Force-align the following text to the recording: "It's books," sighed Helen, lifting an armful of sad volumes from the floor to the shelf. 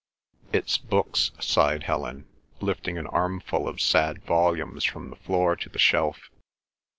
"It's 0.51 0.79
books," 0.79 1.29
sighed 1.39 1.83
Helen, 1.83 2.25
lifting 2.59 2.97
an 2.97 3.05
armful 3.05 3.67
of 3.67 3.79
sad 3.79 4.23
volumes 4.23 4.83
from 4.83 5.11
the 5.11 5.15
floor 5.15 5.55
to 5.55 5.69
the 5.69 5.77
shelf. 5.77 6.31